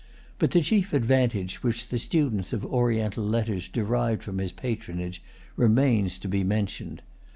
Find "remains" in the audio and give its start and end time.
5.55-6.17